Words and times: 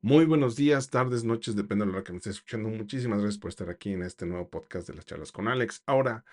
Muy 0.00 0.26
buenos 0.26 0.54
días, 0.54 0.90
tardes, 0.90 1.24
noches, 1.24 1.56
depende 1.56 1.84
de 1.84 1.90
la 1.90 1.98
hora 1.98 2.04
que 2.04 2.12
me 2.12 2.18
estés 2.18 2.36
escuchando. 2.36 2.68
Muchísimas 2.68 3.18
gracias 3.18 3.40
por 3.40 3.48
estar 3.48 3.68
aquí 3.68 3.92
en 3.92 4.04
este 4.04 4.26
nuevo 4.26 4.48
podcast 4.48 4.86
de 4.86 4.94
las 4.94 5.04
charlas 5.04 5.32
con 5.32 5.48
Alex. 5.48 5.82
Ahora, 5.86 6.24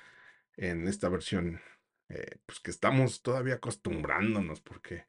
en 0.56 0.88
esta 0.88 1.10
versión, 1.10 1.60
eh, 2.10 2.38
pues 2.46 2.60
que 2.60 2.70
estamos 2.70 3.24
todavía 3.24 3.56
acostumbrándonos, 3.56 4.62
porque 4.62 5.08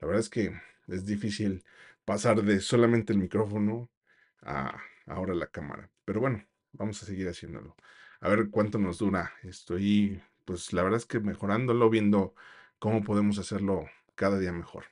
la 0.00 0.06
verdad 0.06 0.20
es 0.20 0.30
que 0.30 0.58
es 0.88 1.04
difícil 1.04 1.64
pasar 2.06 2.42
de 2.42 2.60
solamente 2.60 3.12
el 3.12 3.18
micrófono 3.18 3.90
a 4.40 4.80
ahora 5.06 5.34
la 5.34 5.48
cámara. 5.48 5.90
Pero 6.06 6.20
bueno, 6.20 6.46
vamos 6.72 7.02
a 7.02 7.06
seguir 7.06 7.28
haciéndolo. 7.28 7.76
A 8.20 8.28
ver 8.30 8.48
cuánto 8.50 8.78
nos 8.78 8.98
dura. 8.98 9.34
Estoy, 9.42 10.22
pues 10.46 10.72
la 10.72 10.82
verdad 10.82 10.98
es 10.98 11.06
que 11.06 11.20
mejorándolo, 11.20 11.90
viendo 11.90 12.34
cómo 12.78 13.04
podemos 13.04 13.38
hacerlo 13.38 13.84
cada 14.14 14.38
día 14.38 14.52
mejor. 14.52 14.86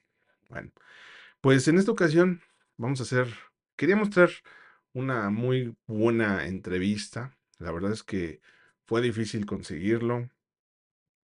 Bueno, 0.50 0.70
pues 1.40 1.66
en 1.68 1.78
esta 1.78 1.92
ocasión 1.92 2.42
vamos 2.80 3.00
a 3.00 3.02
hacer, 3.02 3.28
quería 3.76 3.94
mostrar 3.94 4.30
una 4.94 5.28
muy 5.30 5.76
buena 5.86 6.46
entrevista. 6.46 7.36
La 7.58 7.72
verdad 7.72 7.92
es 7.92 8.02
que 8.02 8.40
fue 8.86 9.02
difícil 9.02 9.44
conseguirlo. 9.44 10.30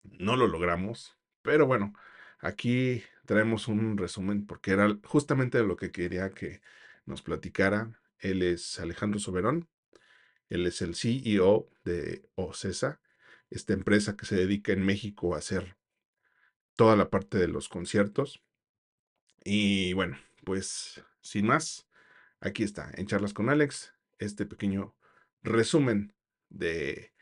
No 0.02 0.36
lo 0.36 0.46
logramos. 0.46 1.16
Pero 1.42 1.66
bueno, 1.66 1.94
aquí 2.40 3.02
traemos 3.24 3.68
un 3.68 3.96
resumen 3.96 4.46
porque 4.46 4.72
era 4.72 4.98
justamente 5.04 5.62
lo 5.62 5.76
que 5.76 5.90
quería 5.90 6.30
que 6.30 6.60
nos 7.06 7.22
platicara. 7.22 7.98
Él 8.18 8.42
es 8.42 8.78
Alejandro 8.78 9.18
Soberón. 9.18 9.66
Él 10.50 10.66
es 10.66 10.82
el 10.82 10.94
CEO 10.94 11.70
de 11.84 12.28
OCESA, 12.34 13.00
esta 13.50 13.72
empresa 13.72 14.16
que 14.16 14.26
se 14.26 14.36
dedica 14.36 14.72
en 14.72 14.84
México 14.84 15.34
a 15.34 15.38
hacer 15.38 15.76
toda 16.76 16.96
la 16.96 17.08
parte 17.08 17.38
de 17.38 17.48
los 17.48 17.68
conciertos. 17.68 18.42
Y 19.42 19.92
bueno, 19.94 20.18
pues 20.44 21.02
sin 21.26 21.46
más, 21.46 21.88
aquí 22.40 22.62
está, 22.62 22.90
en 22.94 23.06
Charlas 23.06 23.34
con 23.34 23.50
Alex, 23.50 23.92
este 24.18 24.46
pequeño 24.46 24.94
resumen 25.42 26.14
de 26.48 27.12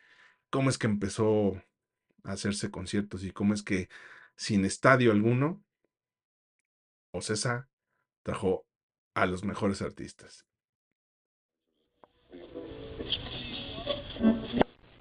cómo 0.50 0.70
es 0.70 0.78
que 0.78 0.86
empezó 0.86 1.62
a 2.22 2.32
hacerse 2.32 2.70
conciertos 2.70 3.25
y 3.25 3.32
cómo 3.32 3.55
es 3.55 3.62
que 3.62 3.88
sin 4.36 4.64
estadio 4.64 5.10
alguno, 5.10 5.64
Ocesa 7.12 7.69
trajo 8.22 8.66
a 9.14 9.27
los 9.27 9.44
mejores 9.44 9.80
artistas. 9.82 10.44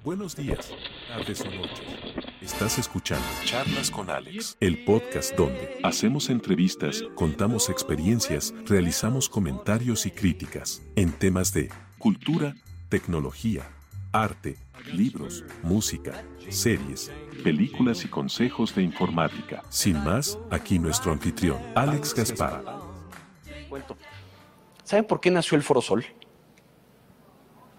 Buenos 0.03 0.35
días, 0.35 0.71
tardes 1.07 1.41
o 1.41 1.49
noches. 1.49 2.02
Estás 2.43 2.77
escuchando 2.77 3.25
Charlas 3.45 3.89
con 3.89 4.09
Alex, 4.09 4.57
el 4.59 4.83
podcast 4.83 5.33
donde 5.33 5.79
hacemos 5.81 6.29
entrevistas, 6.29 7.01
contamos 7.15 7.69
experiencias, 7.69 8.53
realizamos 8.65 9.29
comentarios 9.29 10.05
y 10.05 10.11
críticas 10.11 10.81
en 10.97 11.13
temas 11.13 11.53
de 11.53 11.69
cultura, 11.97 12.53
tecnología, 12.89 13.69
arte, 14.11 14.57
libros, 14.91 15.45
música, 15.63 16.21
series, 16.49 17.13
películas 17.45 18.03
y 18.03 18.09
consejos 18.09 18.75
de 18.75 18.83
informática. 18.83 19.63
Sin 19.69 20.03
más, 20.03 20.37
aquí 20.51 20.79
nuestro 20.79 21.13
anfitrión, 21.13 21.59
Alex 21.75 22.13
Gaspar. 22.13 22.61
¿Saben 24.83 25.05
por 25.05 25.21
qué 25.21 25.31
nació 25.31 25.55
el 25.55 25.63
Forosol? 25.63 26.05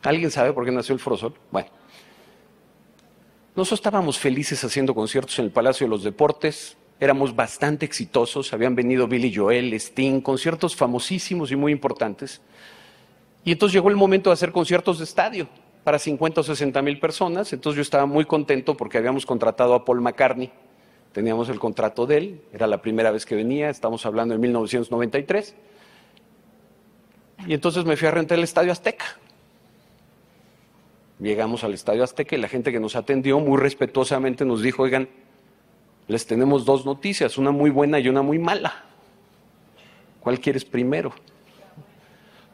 ¿Alguien 0.03 0.31
sabe 0.31 0.55
por 0.55 0.65
qué 0.65 0.73
nació 0.73 0.95
el 0.95 1.01
Forosol? 1.01 1.35
Bueno. 1.53 1.84
Nosotros 3.57 3.79
estábamos 3.79 4.19
felices 4.19 4.65
haciendo 4.65 4.97
conciertos 4.97 5.39
en 5.39 5.45
el 5.45 5.51
Palacio 5.53 5.87
de 5.87 5.91
los 5.91 6.03
Deportes, 6.03 6.77
éramos 6.99 7.37
bastante 7.37 7.87
exitosos, 7.87 8.53
habían 8.53 8.75
venido 8.75 9.07
Billy 9.07 9.33
Joel, 9.33 9.73
Sting, 9.75 10.21
conciertos 10.21 10.75
famosísimos 10.75 11.53
y 11.53 11.57
muy 11.57 11.71
importantes. 11.71 12.41
Y 13.45 13.53
entonces 13.53 13.75
llegó 13.75 13.91
el 13.91 13.97
momento 13.97 14.31
de 14.31 14.35
hacer 14.35 14.51
conciertos 14.51 14.99
de 14.99 15.05
estadio 15.05 15.49
para 15.85 16.01
50 16.01 16.41
o 16.41 16.45
60 16.45 16.83
mil 16.83 16.99
personas. 16.99 17.53
Entonces 17.53 17.77
yo 17.77 17.83
estaba 17.83 18.07
muy 18.07 18.25
contento 18.25 18.77
porque 18.77 18.99
habíamos 18.99 19.25
contratado 19.25 19.75
a 19.75 19.85
Paul 19.85 20.01
McCartney, 20.01 20.51
teníamos 21.13 21.49
el 21.49 21.61
contrato 21.61 22.07
de 22.07 22.17
él, 22.17 22.41
era 22.53 22.67
la 22.67 22.83
primera 22.83 23.13
vez 23.13 23.25
que 23.25 23.37
venía, 23.37 23.71
estamos 23.71 24.05
hablando 24.05 24.35
de 24.35 24.41
1993. 24.41 25.55
Y 27.47 27.55
entonces 27.55 27.85
me 27.85 27.97
fui 27.97 28.09
a 28.09 28.11
rentar 28.11 28.37
el 28.37 28.43
Estadio 28.43 28.73
Azteca. 28.73 29.05
Llegamos 31.21 31.63
al 31.63 31.75
Estadio 31.75 32.03
Azteca 32.03 32.35
y 32.37 32.41
la 32.41 32.49
gente 32.49 32.73
que 32.73 32.81
nos 32.81 32.97
atendió 32.97 33.39
muy 33.39 33.59
respetuosamente 33.59 34.45
nos 34.45 34.63
dijo, 34.63 34.83
oigan, 34.83 35.09
les 36.09 36.27
tenemos 36.27 36.65
dos 36.65 36.85
noticias, 36.85 37.39
una 37.39 37.51
muy 37.51 37.71
buena 37.71 37.99
y 38.01 38.09
una 38.09 38.23
muy 38.23 38.39
mala. 38.39 38.85
¿Cuál 40.21 40.41
quieres 40.41 40.65
primero? 40.65 41.15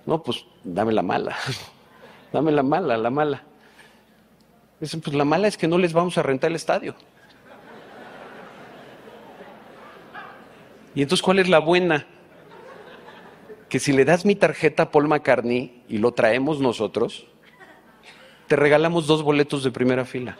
No, 0.05 0.23
pues 0.23 0.45
dame 0.63 0.93
la 0.93 1.03
mala. 1.03 1.37
dame 2.33 2.53
la 2.53 2.63
mala, 2.63 2.97
la 2.97 3.11
mala. 3.11 3.45
Dicen, 4.79 5.01
pues 5.01 5.15
la 5.17 5.25
mala 5.25 5.49
es 5.49 5.57
que 5.57 5.69
no 5.69 5.79
les 5.79 5.93
vamos 5.93 6.17
a 6.19 6.23
rentar 6.23 6.51
el 6.51 6.57
estadio. 6.57 6.95
Y 10.95 11.03
entonces, 11.03 11.23
¿cuál 11.23 11.39
es 11.39 11.49
la 11.49 11.61
buena? 11.61 12.07
Que 13.69 13.79
si 13.79 13.93
le 13.93 14.05
das 14.05 14.25
mi 14.25 14.35
tarjeta 14.35 14.85
a 14.85 14.91
Paul 14.91 15.07
McCartney 15.07 15.85
y 15.89 15.99
lo 15.99 16.13
traemos 16.13 16.61
nosotros, 16.61 17.27
te 18.51 18.57
regalamos 18.57 19.07
dos 19.07 19.23
boletos 19.23 19.63
de 19.63 19.71
primera 19.71 20.05
fila. 20.05 20.37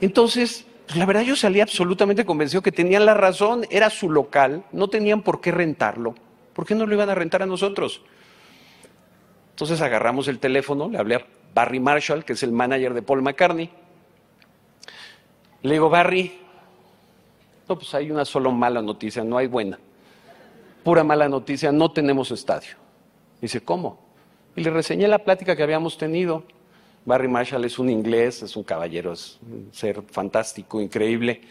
Entonces, 0.00 0.66
pues 0.86 0.98
la 0.98 1.06
verdad 1.06 1.22
yo 1.22 1.36
salí 1.36 1.60
absolutamente 1.60 2.24
convencido 2.24 2.62
que 2.62 2.72
tenían 2.72 3.06
la 3.06 3.14
razón, 3.14 3.64
era 3.70 3.90
su 3.90 4.10
local, 4.10 4.64
no 4.72 4.88
tenían 4.88 5.22
por 5.22 5.40
qué 5.40 5.52
rentarlo. 5.52 6.16
¿Por 6.52 6.66
qué 6.66 6.74
no 6.74 6.84
lo 6.84 6.94
iban 6.94 7.10
a 7.10 7.14
rentar 7.14 7.44
a 7.44 7.46
nosotros? 7.46 8.02
Entonces 9.50 9.80
agarramos 9.82 10.26
el 10.26 10.40
teléfono, 10.40 10.88
le 10.88 10.98
hablé 10.98 11.14
a 11.14 11.26
Barry 11.54 11.78
Marshall, 11.78 12.24
que 12.24 12.32
es 12.32 12.42
el 12.42 12.50
manager 12.50 12.92
de 12.92 13.02
Paul 13.02 13.22
McCartney. 13.22 13.70
Le 15.62 15.72
digo, 15.74 15.90
Barry, 15.90 16.40
no, 17.68 17.76
pues 17.76 17.94
hay 17.94 18.10
una 18.10 18.24
solo 18.24 18.50
mala 18.50 18.82
noticia, 18.82 19.22
no 19.22 19.38
hay 19.38 19.46
buena. 19.46 19.78
Pura 20.82 21.04
mala 21.04 21.28
noticia, 21.28 21.70
no 21.70 21.92
tenemos 21.92 22.32
estadio. 22.32 22.74
Dice, 23.40 23.60
¿cómo? 23.60 24.03
Y 24.56 24.62
le 24.62 24.70
reseñé 24.70 25.08
la 25.08 25.18
plática 25.18 25.56
que 25.56 25.62
habíamos 25.62 25.98
tenido. 25.98 26.44
Barry 27.04 27.28
Marshall 27.28 27.64
es 27.64 27.78
un 27.78 27.90
inglés, 27.90 28.42
es 28.42 28.56
un 28.56 28.62
caballero, 28.62 29.12
es 29.12 29.38
un 29.42 29.68
ser 29.72 30.02
fantástico, 30.02 30.80
increíble. 30.80 31.42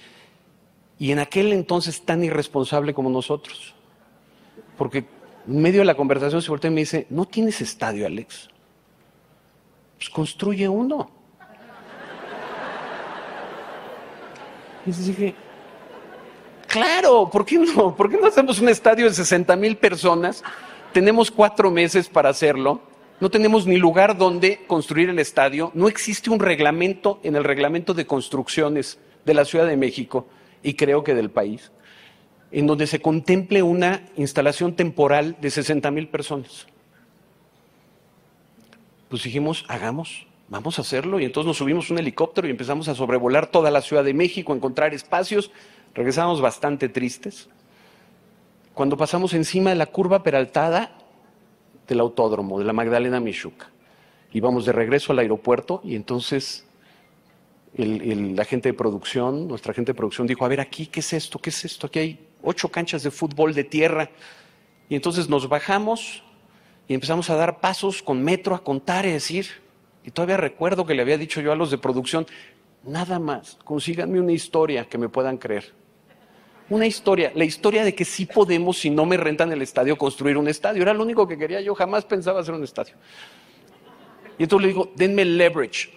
Y 0.98 1.12
en 1.12 1.20
aquel 1.20 1.54
entonces 1.54 2.04
tan 2.04 2.24
irresponsable 2.24 2.94
como 2.94 3.10
nosotros. 3.10 3.76
Porque 4.78 5.06
en 5.48 5.62
medio 5.62 5.82
de 5.82 5.86
la 5.86 5.96
conversación 5.96 6.42
se 6.42 6.50
voltea 6.50 6.72
y 6.72 6.74
me 6.74 6.82
dice, 6.82 7.06
¿no 7.10 7.26
tienes 7.26 7.62
estadio, 7.62 8.06
Alex? 8.06 8.50
Pues 9.98 10.10
construye 10.10 10.68
uno. 10.68 11.12
Y 14.86 14.92
dije, 14.92 15.36
claro, 16.68 17.30
¿por 17.30 17.46
qué 17.46 17.58
no? 17.58 17.96
¿Por 17.96 18.10
qué 18.10 18.18
no 18.18 18.28
hacemos 18.28 18.60
un 18.60 18.70
estadio 18.70 19.06
de 19.06 19.14
60 19.14 19.56
mil 19.56 19.78
personas? 19.78 20.44
Tenemos 20.92 21.32
cuatro 21.32 21.70
meses 21.72 22.10
para 22.10 22.30
hacerlo 22.30 22.93
no 23.24 23.30
tenemos 23.30 23.66
ni 23.66 23.78
lugar 23.78 24.18
donde 24.18 24.66
construir 24.68 25.08
el 25.08 25.18
estadio, 25.18 25.72
no 25.76 25.88
existe 25.88 26.30
un 26.30 26.42
reglamento 26.42 27.22
en 27.24 27.38
el 27.38 27.46
reglamento 27.46 27.94
de 27.94 28.06
construcciones 28.06 29.00
de 29.24 29.34
la 29.34 29.46
Ciudad 29.46 29.66
de 29.66 29.78
México 29.78 30.28
y 30.62 30.74
creo 30.74 31.06
que 31.06 31.16
del 31.16 31.30
país, 31.30 31.72
en 32.52 32.68
donde 32.68 32.86
se 32.86 33.00
contemple 33.00 33.64
una 33.64 34.02
instalación 34.18 34.76
temporal 34.76 35.38
de 35.40 35.52
60 35.52 35.90
mil 35.92 36.10
personas. 36.10 36.68
Pues 39.08 39.24
dijimos, 39.24 39.64
hagamos, 39.70 40.28
vamos 40.50 40.78
a 40.78 40.82
hacerlo. 40.82 41.18
Y 41.22 41.24
entonces 41.24 41.48
nos 41.48 41.56
subimos 41.56 41.90
un 41.92 42.00
helicóptero 42.00 42.50
y 42.50 42.52
empezamos 42.52 42.90
a 42.90 42.96
sobrevolar 42.96 43.48
toda 43.48 43.72
la 43.72 43.80
Ciudad 43.80 44.04
de 44.04 44.14
México, 44.14 44.52
a 44.52 44.58
encontrar 44.58 44.94
espacios. 44.94 45.50
Regresamos 45.96 46.42
bastante 46.42 46.90
tristes. 46.90 47.48
Cuando 48.74 48.98
pasamos 48.98 49.34
encima 49.34 49.70
de 49.70 49.78
la 49.78 49.86
curva 49.86 50.24
peraltada, 50.24 50.98
del 51.88 52.00
autódromo, 52.00 52.60
de 52.60 52.66
la 52.66 52.74
Magdalena 52.74 53.20
Michuca. 53.20 53.70
Íbamos 54.32 54.66
de 54.66 54.72
regreso 54.72 55.12
al 55.12 55.20
aeropuerto 55.20 55.82
y 55.84 55.96
entonces 55.96 56.66
la 57.76 58.46
gente 58.46 58.70
de 58.70 58.74
producción, 58.74 59.48
nuestra 59.48 59.74
gente 59.74 59.92
de 59.92 59.96
producción 59.96 60.28
dijo, 60.28 60.46
a 60.46 60.48
ver 60.48 60.60
aquí, 60.60 60.88
¿qué 60.88 61.00
es 61.00 61.14
esto? 61.14 61.40
¿Qué 61.40 61.50
es 61.50 61.66
esto? 61.66 61.88
Aquí 61.88 62.00
hay 62.00 62.28
ocho 62.42 62.70
canchas 62.70 63.04
de 63.04 63.12
fútbol 63.12 63.54
de 63.54 63.64
tierra. 63.64 64.10
Y 64.90 64.96
entonces 64.96 65.30
nos 65.30 65.50
bajamos 65.50 66.24
y 66.88 66.94
empezamos 66.94 67.30
a 67.30 67.36
dar 67.36 67.60
pasos 67.60 68.04
con 68.04 68.24
metro, 68.24 68.54
a 68.54 68.64
contar 68.64 69.06
y 69.06 69.12
decir, 69.12 69.48
y 70.04 70.12
todavía 70.12 70.38
recuerdo 70.38 70.86
que 70.86 70.94
le 70.94 71.02
había 71.02 71.18
dicho 71.18 71.42
yo 71.42 71.52
a 71.52 71.56
los 71.56 71.72
de 71.72 71.78
producción, 71.78 72.28
nada 72.84 73.20
más, 73.20 73.58
consíganme 73.64 74.20
una 74.20 74.34
historia 74.34 74.86
que 74.86 74.98
me 74.98 75.10
puedan 75.10 75.38
creer 75.38 75.74
una 76.70 76.86
historia, 76.88 77.32
la 77.36 77.44
historia 77.44 77.84
de 77.84 77.94
que 77.94 78.06
sí 78.06 78.26
podemos, 78.26 78.78
si 78.80 78.90
no 78.90 79.06
me 79.06 79.18
rentan 79.18 79.52
el 79.52 79.62
estadio, 79.62 79.98
construir 79.98 80.38
un 80.38 80.48
estadio. 80.48 80.82
Era 80.82 80.94
lo 80.94 81.04
único 81.04 81.28
que 81.28 81.38
quería, 81.38 81.62
yo 81.62 81.76
jamás 81.76 82.06
pensaba 82.06 82.40
hacer 82.40 82.54
un 82.54 82.64
estadio. 82.64 82.96
Y 84.38 84.44
entonces 84.44 84.62
le 84.64 84.68
digo, 84.74 84.92
denme 84.96 85.26
leverage. 85.26 85.92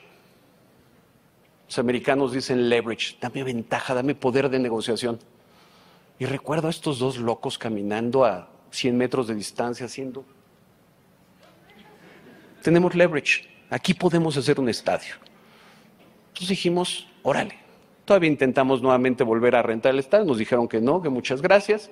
Los 1.67 1.79
americanos 1.79 2.33
dicen 2.33 2.69
leverage, 2.69 3.17
dame 3.21 3.43
ventaja, 3.43 3.95
dame 3.95 4.15
poder 4.15 4.49
de 4.49 4.59
negociación. 4.59 5.19
Y 6.19 6.27
recuerdo 6.27 6.69
a 6.69 6.71
estos 6.71 6.99
dos 6.99 7.19
locos 7.19 7.59
caminando 7.59 8.25
a 8.25 8.49
100 8.71 8.97
metros 8.97 9.27
de 9.27 9.35
distancia 9.35 9.87
haciendo. 9.87 10.25
Tenemos 12.63 12.95
leverage. 12.95 13.49
Aquí 13.71 13.95
podemos 13.95 14.37
hacer 14.37 14.61
un 14.61 14.69
estadio. 14.69 15.15
Entonces 16.29 16.49
dijimos, 16.49 17.09
órale. 17.23 17.66
Todavía 18.07 18.31
intentamos 18.31 18.81
nuevamente 18.81 19.25
volver 19.25 19.57
a 19.57 19.63
rentar 19.63 19.93
el 19.93 19.99
estadio. 19.99 20.25
Nos 20.25 20.39
dijeron 20.39 20.69
que 20.69 20.81
no, 20.81 21.03
que 21.03 21.11
muchas 21.11 21.43
gracias. 21.43 21.91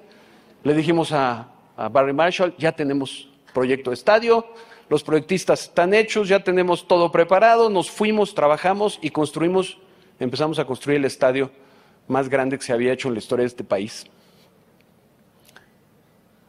Le 0.62 0.72
dijimos 0.72 1.12
a, 1.12 1.48
a 1.76 1.88
Barry 1.90 2.14
Marshall, 2.14 2.54
ya 2.56 2.72
tenemos 2.72 3.28
proyecto 3.52 3.90
de 3.90 3.94
estadio, 3.94 4.46
los 4.88 5.02
proyectistas 5.02 5.62
están 5.64 5.92
hechos, 5.92 6.28
ya 6.28 6.40
tenemos 6.40 6.86
todo 6.86 7.10
preparado, 7.10 7.68
nos 7.68 7.90
fuimos, 7.90 8.34
trabajamos 8.34 8.98
y 9.02 9.10
construimos, 9.10 9.78
empezamos 10.18 10.58
a 10.58 10.64
construir 10.64 10.98
el 10.98 11.04
estadio 11.04 11.50
más 12.08 12.28
grande 12.28 12.58
que 12.58 12.64
se 12.64 12.72
había 12.72 12.92
hecho 12.92 13.08
en 13.08 13.14
la 13.14 13.18
historia 13.18 13.42
de 13.42 13.48
este 13.48 13.64
país. 13.64 14.06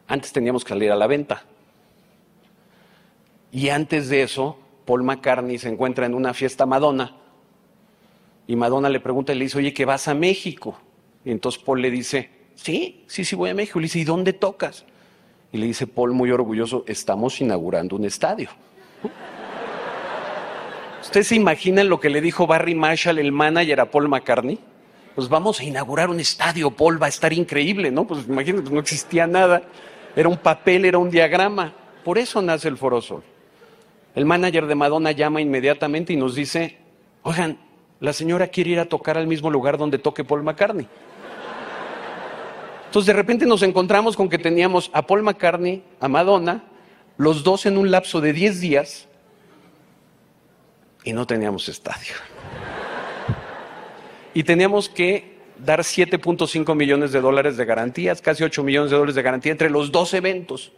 Antes 0.07 0.31
teníamos 0.31 0.63
que 0.63 0.69
salir 0.69 0.91
a 0.91 0.95
la 0.95 1.07
venta. 1.07 1.43
Y 3.51 3.69
antes 3.69 4.09
de 4.09 4.21
eso, 4.21 4.59
Paul 4.85 5.03
McCartney 5.03 5.57
se 5.57 5.69
encuentra 5.69 6.05
en 6.05 6.13
una 6.13 6.33
fiesta 6.33 6.65
Madonna. 6.65 7.15
Y 8.47 8.55
Madonna 8.55 8.89
le 8.89 8.99
pregunta 8.99 9.33
y 9.33 9.37
le 9.37 9.45
dice, 9.45 9.57
oye, 9.57 9.73
que 9.73 9.85
vas 9.85 10.07
a 10.07 10.13
México. 10.13 10.79
Y 11.23 11.31
entonces 11.31 11.61
Paul 11.61 11.81
le 11.81 11.89
dice, 11.89 12.29
sí, 12.55 13.03
sí, 13.07 13.25
sí 13.25 13.35
voy 13.35 13.49
a 13.49 13.53
México. 13.53 13.79
Le 13.79 13.85
dice, 13.85 13.99
¿y 13.99 14.03
dónde 14.03 14.33
tocas? 14.33 14.85
Y 15.51 15.57
le 15.57 15.65
dice 15.67 15.87
Paul 15.87 16.11
muy 16.11 16.31
orgulloso, 16.31 16.83
estamos 16.87 17.39
inaugurando 17.41 17.95
un 17.95 18.05
estadio. 18.05 18.49
¿Ustedes 21.01 21.27
se 21.27 21.35
imaginan 21.35 21.87
lo 21.87 21.99
que 21.99 22.09
le 22.09 22.19
dijo 22.19 22.47
Barry 22.47 22.75
Marshall, 22.75 23.19
el 23.19 23.31
manager, 23.31 23.79
a 23.79 23.89
Paul 23.89 24.09
McCartney? 24.09 24.59
Pues 25.13 25.29
vamos 25.29 25.59
a 25.59 25.63
inaugurar 25.63 26.09
un 26.09 26.19
estadio, 26.19 26.71
Paul, 26.71 27.01
va 27.01 27.05
a 27.05 27.09
estar 27.09 27.31
increíble, 27.31 27.89
¿no? 27.89 28.05
Pues 28.05 28.27
imagínate, 28.27 28.69
no 28.69 28.79
existía 28.79 29.27
nada. 29.27 29.61
Era 30.15 30.27
un 30.27 30.37
papel, 30.37 30.83
era 30.83 30.97
un 30.97 31.09
diagrama. 31.09 31.73
Por 32.03 32.17
eso 32.17 32.41
nace 32.41 32.67
el 32.67 32.77
Foro 32.77 33.01
Sol. 33.01 33.23
El 34.13 34.25
manager 34.25 34.65
de 34.65 34.75
Madonna 34.75 35.11
llama 35.11 35.41
inmediatamente 35.41 36.11
y 36.11 36.17
nos 36.17 36.35
dice, 36.35 36.77
oigan, 37.21 37.59
la 37.99 38.13
señora 38.13 38.47
quiere 38.47 38.71
ir 38.71 38.79
a 38.79 38.85
tocar 38.85 39.17
al 39.17 39.27
mismo 39.27 39.49
lugar 39.49 39.77
donde 39.77 39.97
toque 39.97 40.23
Paul 40.23 40.43
McCartney. 40.43 40.87
Entonces 42.85 43.07
de 43.07 43.13
repente 43.13 43.45
nos 43.45 43.61
encontramos 43.61 44.15
con 44.15 44.29
que 44.29 44.37
teníamos 44.37 44.89
a 44.93 45.05
Paul 45.05 45.23
McCartney, 45.23 45.83
a 45.99 46.07
Madonna, 46.07 46.63
los 47.17 47.43
dos 47.43 47.65
en 47.65 47.77
un 47.77 47.91
lapso 47.91 48.21
de 48.21 48.33
10 48.33 48.61
días 48.61 49.07
y 51.03 51.13
no 51.13 51.27
teníamos 51.27 51.69
estadio. 51.69 52.13
Y 54.33 54.43
teníamos 54.43 54.89
que 54.89 55.35
dar 55.57 55.79
7.5 55.79 56.75
millones 56.75 57.11
de 57.11 57.21
dólares 57.21 57.57
de 57.57 57.65
garantías, 57.65 58.21
casi 58.21 58.43
8 58.43 58.63
millones 58.63 58.91
de 58.91 58.97
dólares 58.97 59.15
de 59.15 59.21
garantía 59.21 59.51
entre 59.51 59.69
los 59.69 59.91
dos 59.91 60.13
eventos. 60.13 60.71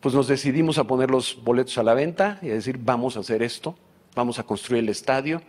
Pues 0.00 0.14
nos 0.14 0.26
decidimos 0.28 0.78
a 0.78 0.84
poner 0.84 1.10
los 1.10 1.38
boletos 1.42 1.76
a 1.78 1.82
la 1.82 1.94
venta 1.94 2.38
y 2.42 2.50
a 2.50 2.54
decir, 2.54 2.78
vamos 2.80 3.16
a 3.16 3.20
hacer 3.20 3.42
esto, 3.42 3.76
vamos 4.14 4.38
a 4.38 4.42
construir 4.42 4.82
el 4.82 4.88
estadio. 4.88 5.42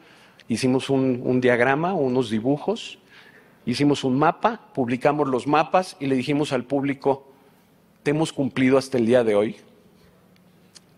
Hicimos 0.48 0.90
un, 0.90 1.42
diagrama, 1.42 1.94
unos 1.94 2.30
dibujos, 2.30 3.00
Hicimos 3.64 4.04
un 4.04 4.18
mapa, 4.18 4.70
publicamos 4.74 5.28
los 5.28 5.46
mapas 5.46 5.96
y 6.00 6.08
le 6.08 6.16
dijimos 6.16 6.52
al 6.52 6.66
público, 6.66 7.32
te 8.02 8.10
hemos 8.10 8.34
cumplido 8.34 8.80
hasta 8.80 8.98
el 8.98 9.06
día 9.06 9.24
de 9.24 9.36
hoy. 9.36 9.58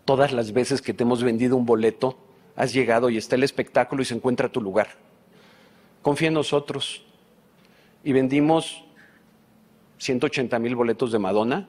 Todas 0.06 0.32
las 0.32 0.52
veces 0.52 0.80
que 0.80 0.94
te 0.94 1.02
hemos 1.02 1.22
vendido 1.22 1.56
un 1.56 1.66
boleto, 1.66 2.18
has 2.56 2.72
llegado 2.72 3.10
y 3.10 3.18
está 3.18 3.36
el 3.36 3.42
espectáculo 3.42 4.00
y 4.00 4.06
se 4.06 4.14
encuentra 4.14 4.48
tu 4.48 4.62
lugar. 4.62 4.88
Confía 6.00 6.28
en 6.28 6.34
nosotros. 6.34 7.04
Y 8.02 8.12
vendimos 8.12 8.84
180 9.98 10.58
mil 10.58 10.74
boletos 10.74 11.12
de 11.12 11.18
Madonna 11.18 11.68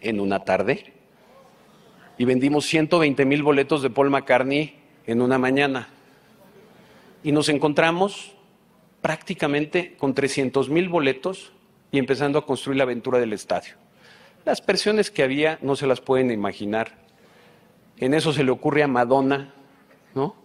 en 0.00 0.20
una 0.20 0.44
tarde. 0.44 0.94
Y 2.16 2.24
vendimos 2.24 2.64
120 2.66 3.24
mil 3.26 3.42
boletos 3.42 3.82
de 3.82 3.90
Paul 3.90 4.10
McCartney 4.10 4.77
en 5.08 5.22
una 5.22 5.38
mañana. 5.38 5.88
Y 7.24 7.32
nos 7.32 7.48
encontramos 7.48 8.34
prácticamente 9.00 9.96
con 9.96 10.14
300 10.14 10.68
mil 10.68 10.88
boletos 10.88 11.52
y 11.90 11.98
empezando 11.98 12.38
a 12.38 12.44
construir 12.46 12.76
la 12.76 12.84
aventura 12.84 13.18
del 13.18 13.32
estadio. 13.32 13.74
Las 14.44 14.60
presiones 14.60 15.10
que 15.10 15.22
había 15.22 15.58
no 15.62 15.76
se 15.76 15.86
las 15.86 16.02
pueden 16.02 16.30
imaginar. 16.30 16.98
En 17.96 18.12
eso 18.12 18.34
se 18.34 18.44
le 18.44 18.50
ocurre 18.50 18.82
a 18.82 18.86
Madonna, 18.86 19.54
¿no? 20.14 20.36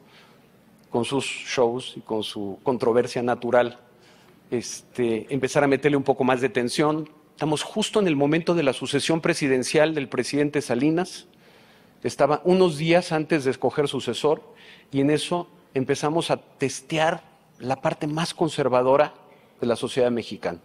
Con 0.89 1.03
sus 1.03 1.25
shows 1.25 1.95
y 1.97 1.99
con 1.99 2.23
su 2.23 2.59
controversia 2.63 3.21
natural, 3.21 3.79
este, 4.49 5.27
empezar 5.29 5.65
a 5.65 5.67
meterle 5.67 5.97
un 5.97 6.03
poco 6.03 6.23
más 6.23 6.39
de 6.39 6.47
tensión. 6.47 7.09
Estamos 7.31 7.63
justo 7.63 7.99
en 7.99 8.07
el 8.07 8.15
momento 8.15 8.55
de 8.55 8.63
la 8.63 8.71
sucesión 8.71 9.19
presidencial 9.19 9.93
del 9.93 10.07
presidente 10.07 10.61
Salinas. 10.61 11.27
Estaba 12.03 12.41
unos 12.43 12.77
días 12.77 13.13
antes 13.13 13.45
de 13.45 13.51
escoger 13.51 13.87
sucesor 13.87 14.41
y 14.91 14.99
en 14.99 15.09
eso 15.09 15.47
empezamos 15.73 16.31
a 16.31 16.37
testear 16.37 17.23
la 17.59 17.81
parte 17.81 18.07
más 18.07 18.33
conservadora 18.33 19.13
de 19.61 19.67
la 19.67 19.77
sociedad 19.77 20.11
mexicana. 20.11 20.59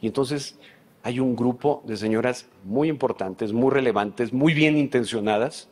Y 0.00 0.06
entonces 0.06 0.56
hay 1.02 1.20
un 1.20 1.36
grupo 1.36 1.82
de 1.86 1.98
señoras 1.98 2.46
muy 2.64 2.88
importantes, 2.88 3.52
muy 3.52 3.70
relevantes, 3.70 4.32
muy 4.32 4.54
bien 4.54 4.78
intencionadas, 4.78 5.68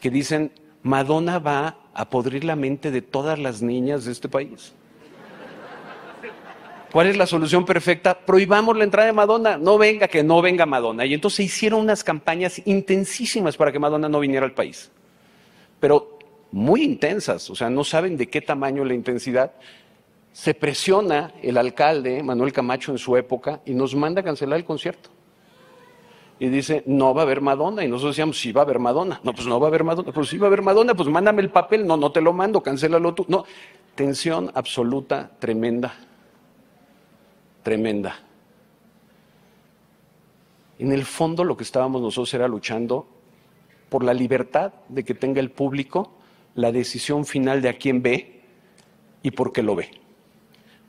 que 0.00 0.10
dicen, 0.10 0.52
Madonna 0.82 1.38
va 1.40 1.78
a 1.92 2.08
podrir 2.10 2.44
la 2.44 2.56
mente 2.56 2.90
de 2.90 3.02
todas 3.02 3.38
las 3.38 3.62
niñas 3.62 4.04
de 4.04 4.12
este 4.12 4.28
país. 4.28 4.72
¿Cuál 6.94 7.08
es 7.08 7.16
la 7.16 7.26
solución 7.26 7.64
perfecta? 7.64 8.16
Prohibamos 8.16 8.76
la 8.76 8.84
entrada 8.84 9.08
de 9.08 9.12
Madonna. 9.12 9.58
No 9.58 9.78
venga, 9.78 10.06
que 10.06 10.22
no 10.22 10.40
venga 10.40 10.64
Madonna. 10.64 11.04
Y 11.04 11.12
entonces 11.12 11.38
se 11.38 11.42
hicieron 11.42 11.80
unas 11.80 12.04
campañas 12.04 12.62
intensísimas 12.66 13.56
para 13.56 13.72
que 13.72 13.80
Madonna 13.80 14.08
no 14.08 14.20
viniera 14.20 14.46
al 14.46 14.52
país. 14.52 14.92
Pero 15.80 16.20
muy 16.52 16.84
intensas, 16.84 17.50
o 17.50 17.56
sea, 17.56 17.68
no 17.68 17.82
saben 17.82 18.16
de 18.16 18.28
qué 18.28 18.40
tamaño 18.40 18.84
la 18.84 18.94
intensidad 18.94 19.50
se 20.32 20.54
presiona 20.54 21.32
el 21.42 21.58
alcalde, 21.58 22.22
Manuel 22.22 22.52
Camacho, 22.52 22.92
en 22.92 22.98
su 22.98 23.16
época, 23.16 23.60
y 23.66 23.74
nos 23.74 23.96
manda 23.96 24.20
a 24.20 24.24
cancelar 24.24 24.60
el 24.60 24.64
concierto. 24.64 25.10
Y 26.38 26.48
dice, 26.48 26.84
no 26.86 27.12
va 27.12 27.22
a 27.22 27.24
haber 27.24 27.40
Madonna. 27.40 27.84
Y 27.84 27.88
nosotros 27.88 28.14
decíamos, 28.14 28.38
sí 28.38 28.52
va 28.52 28.60
a 28.60 28.64
haber 28.64 28.78
Madonna. 28.78 29.20
No, 29.24 29.32
pues 29.32 29.48
no 29.48 29.58
va 29.58 29.66
a 29.66 29.70
haber 29.70 29.82
Madonna. 29.82 30.12
Pues 30.12 30.28
sí 30.28 30.38
va 30.38 30.46
a 30.46 30.48
haber 30.48 30.62
Madonna, 30.62 30.94
pues 30.94 31.08
mándame 31.08 31.42
el 31.42 31.50
papel. 31.50 31.88
No, 31.88 31.96
no 31.96 32.12
te 32.12 32.20
lo 32.20 32.32
mando, 32.32 32.62
cancélalo 32.62 33.14
tú. 33.14 33.26
No, 33.28 33.46
tensión 33.96 34.52
absoluta, 34.54 35.32
tremenda. 35.40 35.92
Tremenda. 37.64 38.20
En 40.78 40.92
el 40.92 41.04
fondo 41.04 41.42
lo 41.42 41.56
que 41.56 41.64
estábamos 41.64 42.00
nosotros 42.00 42.32
era 42.34 42.46
luchando 42.46 43.08
por 43.88 44.04
la 44.04 44.14
libertad 44.14 44.72
de 44.88 45.04
que 45.04 45.14
tenga 45.14 45.40
el 45.40 45.50
público 45.50 46.12
la 46.54 46.70
decisión 46.70 47.24
final 47.24 47.60
de 47.60 47.70
a 47.70 47.78
quién 47.78 48.00
ve 48.00 48.42
y 49.24 49.32
por 49.32 49.52
qué 49.52 49.64
lo 49.64 49.74
ve 49.74 49.90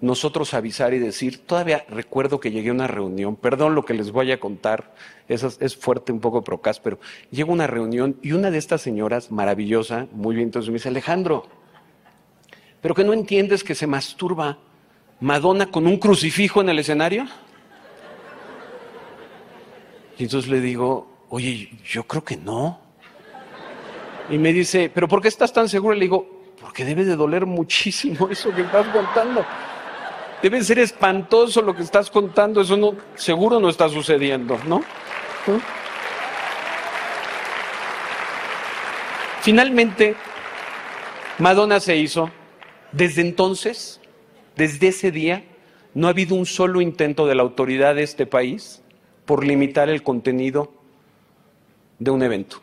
nosotros 0.01 0.53
avisar 0.53 0.93
y 0.93 0.99
decir, 0.99 1.45
todavía 1.45 1.85
recuerdo 1.89 2.39
que 2.39 2.51
llegué 2.51 2.69
a 2.69 2.73
una 2.73 2.87
reunión, 2.87 3.35
perdón 3.35 3.75
lo 3.75 3.85
que 3.85 3.93
les 3.93 4.11
voy 4.11 4.31
a 4.31 4.39
contar, 4.39 4.93
es, 5.27 5.43
es 5.59 5.75
fuerte 5.75 6.11
un 6.11 6.19
poco 6.19 6.43
procas, 6.43 6.79
pero 6.79 6.99
llego 7.31 7.51
a 7.51 7.55
una 7.55 7.67
reunión 7.67 8.17
y 8.21 8.33
una 8.33 8.51
de 8.51 8.57
estas 8.57 8.81
señoras, 8.81 9.31
maravillosa, 9.31 10.07
muy 10.11 10.35
bien, 10.35 10.49
entonces 10.49 10.69
me 10.69 10.75
dice, 10.75 10.89
Alejandro, 10.89 11.47
pero 12.81 12.93
que 12.93 13.03
no 13.03 13.13
entiendes 13.13 13.63
que 13.63 13.75
se 13.75 13.87
masturba 13.87 14.59
Madonna 15.19 15.67
con 15.67 15.87
un 15.87 15.97
crucifijo 15.97 16.61
en 16.61 16.69
el 16.69 16.79
escenario. 16.79 17.25
Y 20.17 20.23
entonces 20.23 20.49
le 20.49 20.61
digo, 20.61 21.07
oye, 21.29 21.71
yo 21.85 22.03
creo 22.03 22.23
que 22.23 22.37
no. 22.37 22.79
Y 24.29 24.37
me 24.37 24.53
dice, 24.53 24.91
¿pero 24.93 25.07
por 25.07 25.21
qué 25.21 25.27
estás 25.27 25.53
tan 25.53 25.69
seguro? 25.69 25.93
Le 25.95 26.01
digo, 26.01 26.35
porque 26.59 26.85
debe 26.85 27.05
de 27.05 27.15
doler 27.15 27.45
muchísimo 27.45 28.27
eso 28.31 28.53
que 28.53 28.61
estás 28.61 28.87
contando. 28.87 29.45
Debe 30.41 30.63
ser 30.63 30.79
espantoso 30.79 31.61
lo 31.61 31.75
que 31.75 31.83
estás 31.83 32.11
contando, 32.11 32.61
eso 32.61 32.77
no, 32.77 32.95
seguro 33.15 33.59
no 33.59 33.69
está 33.69 33.89
sucediendo, 33.89 34.59
¿no? 34.67 34.83
Finalmente, 39.41 40.15
Madonna 41.39 41.79
se 41.79 41.95
hizo. 41.95 42.29
Desde 42.91 43.21
entonces, 43.21 43.99
desde 44.55 44.89
ese 44.89 45.11
día, 45.11 45.43
no 45.93 46.07
ha 46.07 46.11
habido 46.11 46.35
un 46.35 46.45
solo 46.45 46.81
intento 46.81 47.25
de 47.25 47.35
la 47.35 47.43
autoridad 47.43 47.95
de 47.95 48.03
este 48.03 48.25
país 48.25 48.81
por 49.25 49.45
limitar 49.45 49.89
el 49.89 50.03
contenido 50.03 50.71
de 51.99 52.11
un 52.11 52.21
evento. 52.21 52.57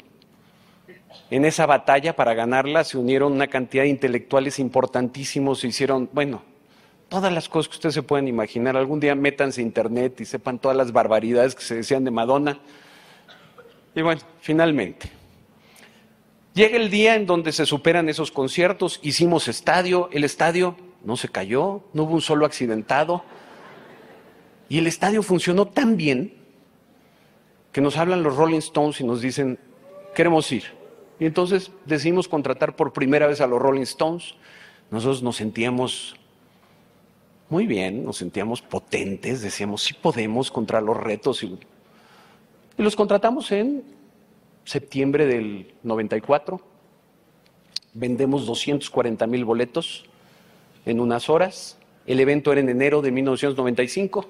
En 1.30 1.44
esa 1.44 1.64
batalla 1.66 2.14
para 2.14 2.34
ganarla 2.34 2.84
se 2.84 2.98
unieron 2.98 3.32
una 3.32 3.46
cantidad 3.46 3.84
de 3.84 3.88
intelectuales 3.88 4.58
importantísimos, 4.58 5.60
se 5.60 5.68
hicieron, 5.68 6.08
bueno, 6.12 6.42
todas 7.08 7.32
las 7.32 7.48
cosas 7.48 7.68
que 7.70 7.76
ustedes 7.76 7.94
se 7.94 8.02
pueden 8.02 8.28
imaginar. 8.28 8.76
Algún 8.76 9.00
día 9.00 9.14
métanse 9.14 9.60
a 9.60 9.64
internet 9.64 10.20
y 10.20 10.24
sepan 10.24 10.58
todas 10.58 10.76
las 10.76 10.92
barbaridades 10.92 11.54
que 11.54 11.62
se 11.62 11.76
decían 11.76 12.04
de 12.04 12.10
Madonna. 12.10 12.58
Y 13.94 14.02
bueno, 14.02 14.20
finalmente. 14.40 15.10
Llega 16.54 16.76
el 16.76 16.90
día 16.90 17.14
en 17.14 17.24
donde 17.24 17.52
se 17.52 17.64
superan 17.64 18.10
esos 18.10 18.30
conciertos, 18.30 19.00
hicimos 19.02 19.48
estadio, 19.48 20.10
el 20.12 20.24
estadio 20.24 20.76
no 21.04 21.16
se 21.16 21.28
cayó, 21.28 21.82
no 21.92 22.04
hubo 22.04 22.14
un 22.14 22.20
solo 22.20 22.46
accidentado. 22.46 23.24
Y 24.68 24.78
el 24.78 24.86
estadio 24.86 25.22
funcionó 25.22 25.66
tan 25.66 25.96
bien 25.96 26.34
que 27.72 27.80
nos 27.80 27.96
hablan 27.96 28.22
los 28.22 28.36
Rolling 28.36 28.58
Stones 28.58 29.00
y 29.00 29.04
nos 29.04 29.20
dicen, 29.20 29.58
queremos 30.14 30.50
ir. 30.52 30.64
Y 31.18 31.26
entonces 31.26 31.70
decidimos 31.84 32.28
contratar 32.28 32.76
por 32.76 32.92
primera 32.92 33.26
vez 33.26 33.40
a 33.40 33.46
los 33.46 33.60
Rolling 33.60 33.82
Stones. 33.82 34.34
Nosotros 34.90 35.22
nos 35.22 35.36
sentíamos 35.36 36.16
muy 37.48 37.66
bien, 37.66 38.04
nos 38.04 38.16
sentíamos 38.16 38.62
potentes, 38.62 39.42
decíamos, 39.42 39.82
sí 39.82 39.94
podemos 39.94 40.50
contra 40.50 40.80
los 40.80 40.96
retos. 40.96 41.42
Y, 41.42 41.58
y 42.78 42.82
los 42.82 42.96
contratamos 42.96 43.52
en 43.52 43.84
septiembre 44.64 45.26
del 45.26 45.74
94. 45.82 46.60
Vendemos 47.94 48.46
240 48.46 49.26
mil 49.26 49.44
boletos 49.44 50.06
en 50.86 51.00
unas 51.00 51.28
horas. 51.28 51.78
El 52.06 52.20
evento 52.20 52.52
era 52.52 52.60
en 52.60 52.68
enero 52.68 53.02
de 53.02 53.10
1995. 53.12 54.26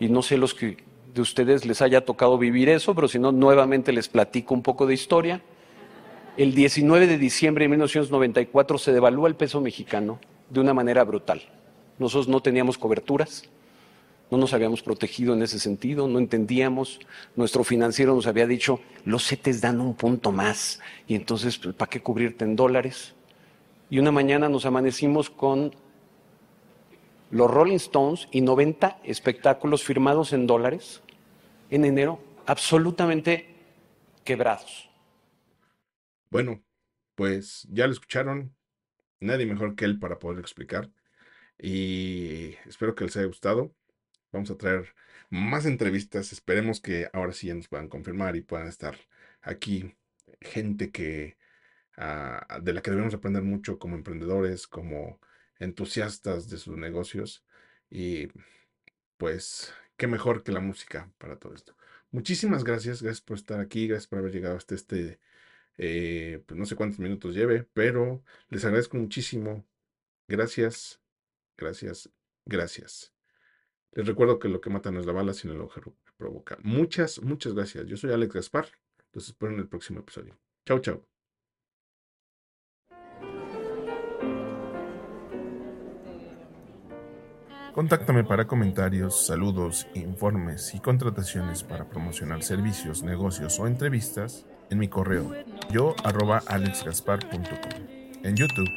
Y 0.00 0.08
no 0.08 0.22
sé 0.22 0.36
los 0.36 0.54
que 0.54 0.78
de 1.14 1.20
ustedes 1.20 1.64
les 1.66 1.82
haya 1.82 2.04
tocado 2.04 2.38
vivir 2.38 2.68
eso, 2.68 2.94
pero 2.94 3.08
si 3.08 3.18
no, 3.18 3.32
nuevamente 3.32 3.92
les 3.92 4.08
platico 4.08 4.54
un 4.54 4.62
poco 4.62 4.86
de 4.86 4.94
historia. 4.94 5.42
El 6.36 6.54
19 6.54 7.06
de 7.06 7.18
diciembre 7.18 7.64
de 7.64 7.68
1994 7.68 8.78
se 8.78 8.92
devalúa 8.92 9.28
el 9.28 9.34
peso 9.34 9.60
mexicano 9.60 10.18
de 10.48 10.60
una 10.60 10.72
manera 10.72 11.04
brutal. 11.04 11.42
Nosotros 11.98 12.28
no 12.28 12.40
teníamos 12.40 12.78
coberturas, 12.78 13.48
no 14.30 14.38
nos 14.38 14.54
habíamos 14.54 14.82
protegido 14.82 15.34
en 15.34 15.42
ese 15.42 15.58
sentido, 15.58 16.08
no 16.08 16.18
entendíamos. 16.18 17.00
Nuestro 17.36 17.64
financiero 17.64 18.14
nos 18.14 18.26
había 18.26 18.46
dicho, 18.46 18.80
los 19.04 19.26
CETES 19.28 19.60
dan 19.60 19.78
un 19.78 19.94
punto 19.94 20.32
más 20.32 20.80
y 21.06 21.14
entonces, 21.14 21.58
pues, 21.58 21.74
¿para 21.74 21.90
qué 21.90 22.00
cubrirte 22.00 22.46
en 22.46 22.56
dólares? 22.56 23.14
Y 23.92 23.98
una 23.98 24.10
mañana 24.10 24.48
nos 24.48 24.64
amanecimos 24.64 25.28
con 25.28 25.70
los 27.30 27.50
Rolling 27.50 27.76
Stones 27.76 28.26
y 28.30 28.40
90 28.40 29.00
espectáculos 29.04 29.84
firmados 29.84 30.32
en 30.32 30.46
dólares 30.46 31.02
en 31.68 31.84
enero, 31.84 32.18
absolutamente 32.46 33.54
quebrados. 34.24 34.88
Bueno, 36.30 36.62
pues 37.16 37.68
ya 37.70 37.86
lo 37.86 37.92
escucharon. 37.92 38.56
Nadie 39.20 39.44
mejor 39.44 39.76
que 39.76 39.84
él 39.84 39.98
para 39.98 40.18
poder 40.18 40.38
explicar. 40.38 40.90
Y 41.58 42.54
espero 42.64 42.94
que 42.94 43.04
les 43.04 43.16
haya 43.18 43.26
gustado. 43.26 43.74
Vamos 44.32 44.50
a 44.50 44.56
traer 44.56 44.94
más 45.28 45.66
entrevistas. 45.66 46.32
Esperemos 46.32 46.80
que 46.80 47.10
ahora 47.12 47.34
sí 47.34 47.52
nos 47.52 47.68
puedan 47.68 47.88
confirmar 47.88 48.36
y 48.36 48.40
puedan 48.40 48.68
estar 48.68 48.96
aquí 49.42 49.94
gente 50.40 50.90
que 50.90 51.36
de 51.96 52.72
la 52.72 52.82
que 52.82 52.90
debemos 52.90 53.14
aprender 53.14 53.42
mucho 53.42 53.78
como 53.78 53.96
emprendedores, 53.96 54.66
como 54.66 55.20
entusiastas 55.58 56.48
de 56.48 56.58
sus 56.58 56.76
negocios. 56.76 57.44
Y 57.90 58.28
pues, 59.16 59.72
qué 59.96 60.06
mejor 60.06 60.42
que 60.42 60.52
la 60.52 60.60
música 60.60 61.12
para 61.18 61.38
todo 61.38 61.54
esto. 61.54 61.76
Muchísimas 62.10 62.64
gracias, 62.64 63.02
gracias 63.02 63.22
por 63.22 63.36
estar 63.36 63.60
aquí, 63.60 63.86
gracias 63.88 64.08
por 64.08 64.18
haber 64.18 64.32
llegado 64.32 64.56
hasta 64.56 64.74
este, 64.74 65.20
eh, 65.78 66.42
pues 66.46 66.58
no 66.58 66.66
sé 66.66 66.76
cuántos 66.76 66.98
minutos 66.98 67.34
lleve, 67.34 67.64
pero 67.72 68.22
les 68.50 68.64
agradezco 68.64 68.96
muchísimo. 68.96 69.66
Gracias, 70.28 71.00
gracias, 71.56 72.10
gracias. 72.46 73.14
Les 73.92 74.06
recuerdo 74.06 74.38
que 74.38 74.48
lo 74.48 74.60
que 74.60 74.70
mata 74.70 74.90
no 74.90 75.00
es 75.00 75.06
la 75.06 75.12
bala, 75.12 75.34
sino 75.34 75.52
el 75.54 75.60
agujero 75.60 75.96
que 76.04 76.12
provoca. 76.16 76.58
Muchas, 76.62 77.20
muchas 77.22 77.54
gracias. 77.54 77.86
Yo 77.86 77.96
soy 77.96 78.12
Alex 78.12 78.34
Gaspar. 78.34 78.68
Los 79.12 79.28
espero 79.28 79.52
en 79.52 79.60
el 79.60 79.68
próximo 79.68 80.00
episodio. 80.00 80.38
Chau, 80.66 80.80
chau. 80.80 81.11
Contáctame 87.74 88.22
para 88.22 88.46
comentarios, 88.46 89.26
saludos, 89.26 89.86
informes 89.94 90.74
y 90.74 90.80
contrataciones 90.80 91.62
para 91.62 91.88
promocionar 91.88 92.42
servicios, 92.42 93.02
negocios 93.02 93.58
o 93.58 93.66
entrevistas 93.66 94.44
en 94.68 94.78
mi 94.78 94.88
correo 94.88 95.32
yo 95.70 95.94
arroba 96.04 96.42
alexgaspar.com. 96.46 97.42
En 98.22 98.36
YouTube, 98.36 98.68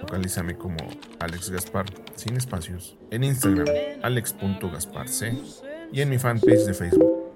localízame 0.00 0.56
como 0.56 0.76
Alex 1.20 1.50
Gaspar 1.50 1.86
sin 2.16 2.36
espacios. 2.36 2.98
En 3.10 3.22
Instagram, 3.22 3.66
alex.gasparc. 4.02 5.08
Y 5.92 6.00
en 6.00 6.08
mi 6.08 6.18
fanpage 6.18 6.64
de 6.64 6.74
Facebook, 6.74 7.11